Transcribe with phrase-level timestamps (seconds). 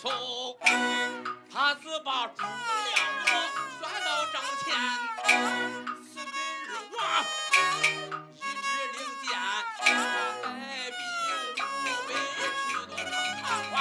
[0.00, 0.08] 手，
[1.52, 3.30] 他只把诸葛亮我
[3.80, 4.66] 算到帐前，
[6.06, 6.98] 此给二王
[8.32, 9.26] 一支令箭，
[10.40, 10.46] 带
[10.94, 11.00] 兵
[11.82, 12.10] 五百
[12.62, 13.10] 去到长
[13.42, 13.76] 沙关，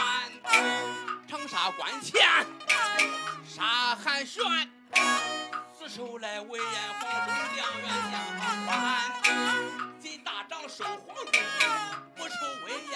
[1.30, 2.10] 长沙关前
[3.48, 4.42] 杀韩玄。
[5.78, 6.68] 自首来为燕
[7.00, 8.14] 黄州两员将
[8.66, 8.70] 还，
[10.00, 11.40] 进大帐收黄忠，
[12.40, 12.96] 不愁为燕。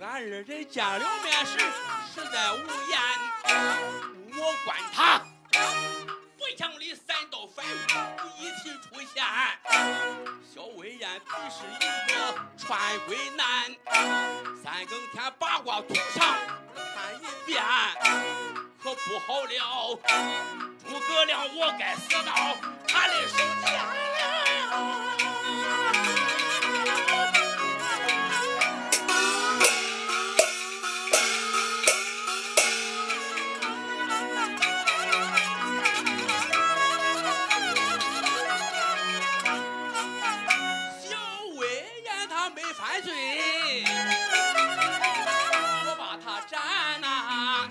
[0.00, 1.58] 俺二人见了面时，
[2.14, 2.56] 实在无
[2.88, 2.98] 言。
[4.38, 5.20] 我观他
[6.38, 7.64] 腹腔里三道反
[8.16, 9.24] 骨一起出现。
[10.54, 12.14] 小魏燕必是一个
[12.56, 13.74] 穿鬼男，
[14.62, 16.36] 三更天八卦图上
[16.74, 17.62] 看一遍，
[18.82, 19.98] 可不好了。
[20.88, 23.36] 诸葛亮，我该死到他的手
[42.56, 43.12] 没犯罪，
[45.84, 46.58] 我把他斩
[47.02, 47.68] 呐、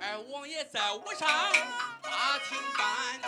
[0.00, 1.28] 二王爷在屋上
[2.00, 3.20] 把庭翻，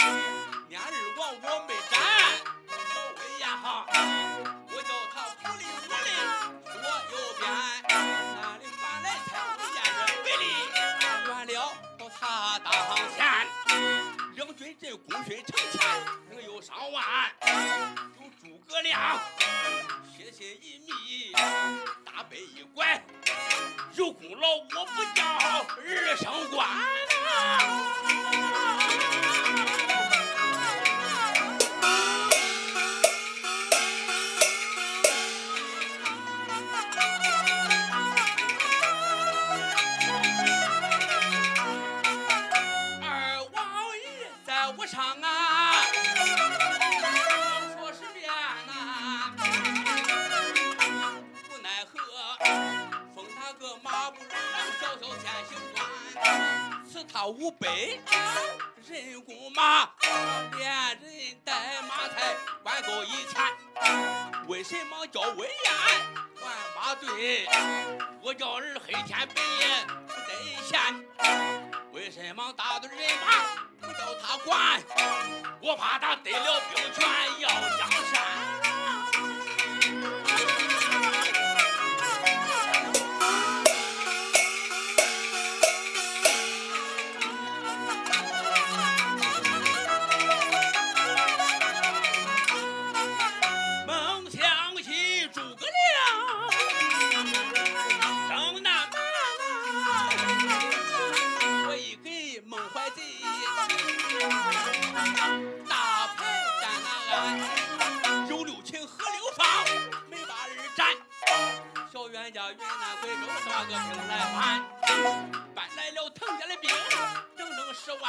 [24.01, 26.67] 有功劳我不叫二升官
[27.13, 27.29] 呐、
[43.03, 43.07] 二
[43.53, 43.61] 王
[43.99, 45.30] 爷在屋上啊，
[57.51, 57.69] 五百
[58.87, 59.91] 人工马，
[60.57, 63.43] 连人带马才管够一千。
[64.47, 65.73] 为什么叫魏延
[66.43, 67.49] 万马队？
[68.23, 70.79] 我叫人黑天白夜不得闲。
[71.93, 73.27] 为什么大队人马
[73.81, 74.81] 不叫他管？
[75.61, 77.05] 我怕他得了兵权
[77.41, 77.90] 要江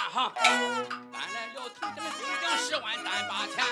[0.10, 0.32] 哈，
[1.12, 3.64] 搬来了头家的兵将十万战八千。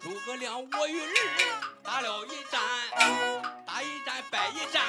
[0.00, 1.04] 诸葛亮我与儿
[1.82, 2.60] 打了一战，
[3.66, 4.82] 打一战败一战，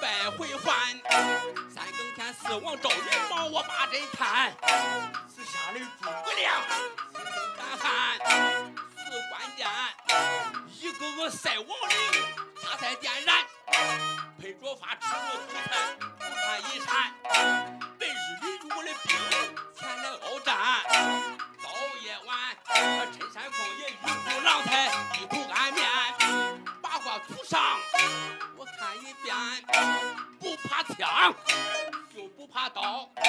[0.00, 1.00] 败回还。
[1.72, 4.52] 三更天四王赵云帮我把阵探，
[5.28, 6.62] 此下的诸葛亮
[7.12, 8.18] 心中胆寒。
[8.96, 8.98] 四
[9.30, 9.66] 关键
[10.68, 12.24] 一个个赛王令，
[12.62, 13.46] 他才点燃，
[14.40, 17.69] 配着发吃我土菜不看一山。
[22.66, 25.88] 陈山旷野，玉虎狼台，一口安眠。
[26.82, 27.60] 八卦图上，
[28.56, 29.34] 我看一遍，
[30.38, 31.34] 不怕枪，
[32.14, 33.20] 就不怕刀，不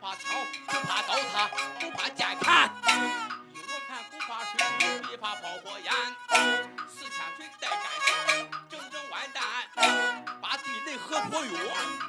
[0.00, 0.24] 怕枪，
[0.66, 1.48] 不怕刀，他
[1.80, 2.70] 不怕剑砍。
[3.54, 5.92] 依我看，不怕水，不怕炮火焰。
[6.88, 9.42] 四千岁带干，整整完蛋，
[10.40, 11.52] 把地雷和火药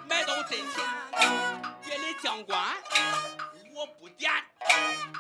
[0.08, 0.84] 埋到阵前。
[1.84, 2.76] 别的将官
[3.74, 4.32] 我不点。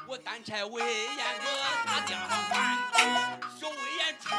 [0.09, 1.45] 我单差魏延个
[1.85, 2.19] 大将
[2.49, 2.75] 官，
[3.59, 4.33] 小魏延出，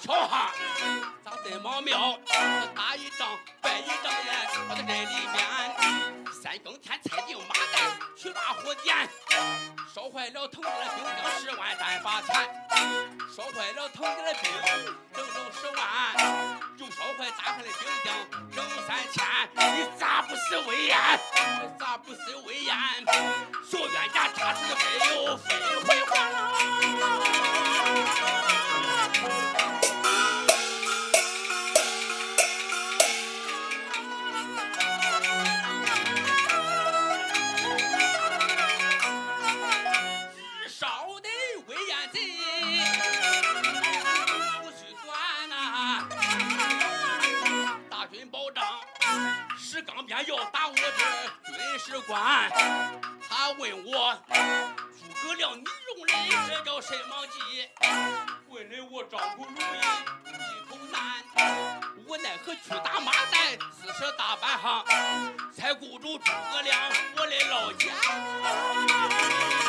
[0.00, 0.50] 瞧哈，
[1.22, 2.18] 咱在忙庙，
[2.74, 3.28] 打一仗
[3.60, 4.30] 败一仗也
[4.68, 6.32] 我在这里边。
[6.32, 8.96] 三更天踩定马蛋，去把火点，
[9.94, 12.34] 烧坏了滕家的兵将十万战八千，
[13.28, 14.50] 烧坏了滕家的兵
[15.12, 16.16] 整整十万，
[16.78, 18.14] 又烧坏咱汉的兵将
[18.50, 19.22] 整三千，
[19.76, 20.96] 你咋不是魏延？
[21.78, 22.74] 咋不是威严，
[23.70, 25.54] 小冤家插翅飞又飞
[25.84, 26.59] 回还。
[55.56, 55.64] 你
[55.96, 56.14] 用人
[56.48, 57.68] 这叫什么计？
[58.48, 59.62] 为了我张口如意
[60.32, 61.24] 一口难，
[62.06, 64.84] 我奈何去打马在四十大板上，
[65.52, 66.78] 才顾住诸葛亮
[67.16, 69.59] 我的老家。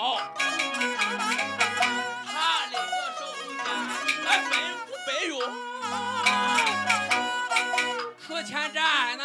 [0.00, 0.16] 好
[2.24, 2.32] 他
[2.70, 3.20] 的个手
[3.52, 3.68] 间，
[4.24, 4.50] 来吩
[4.86, 5.32] 咐备用。
[8.26, 8.80] 可前战
[9.18, 9.22] 呐，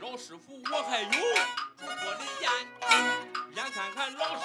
[0.00, 2.50] 老师傅我还有诸多的言，
[3.56, 4.40] 眼看看老师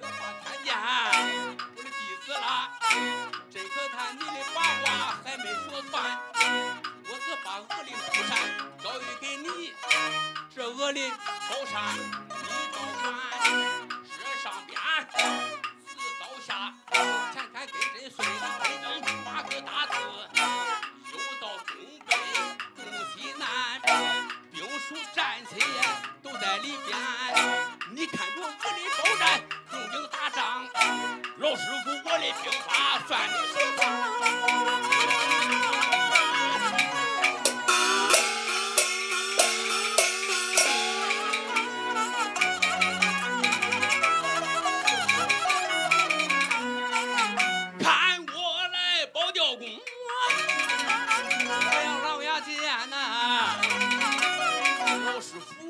[0.00, 0.68] 我发天见，
[1.74, 2.70] 我的弟子啦。
[3.50, 4.86] 真可叹你的八卦
[5.24, 6.16] 还没说穿，
[7.08, 8.30] 我只把恶灵高山
[8.80, 9.74] 交予给你，
[10.54, 11.10] 这恶灵
[11.48, 11.74] 高山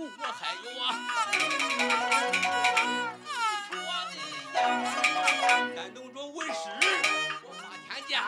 [0.02, 0.82] 我还有啊。
[3.70, 3.76] 我
[4.08, 4.16] 的
[4.56, 5.44] 呀，
[5.76, 6.54] 感动着为师，
[7.44, 8.18] 我发天见，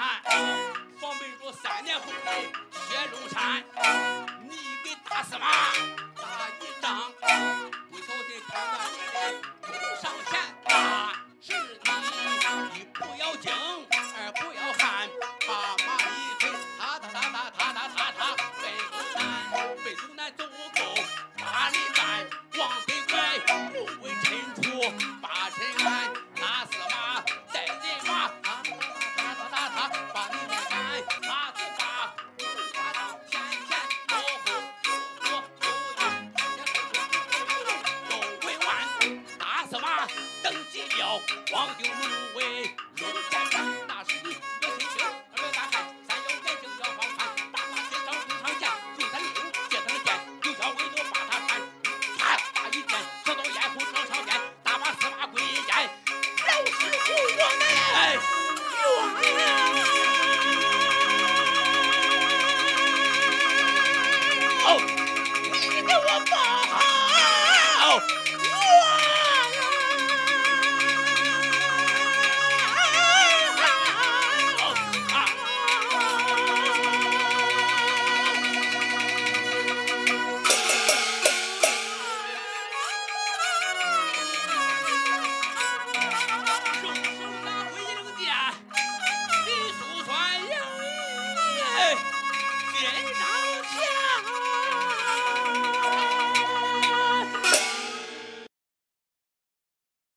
[1.00, 2.28] 防备着三年后的
[2.72, 3.64] 铁龙山。
[4.50, 4.52] 你
[4.84, 5.46] 给大司马
[6.14, 6.22] 打
[6.60, 7.10] 一仗，
[7.90, 9.16] 不小心看到你的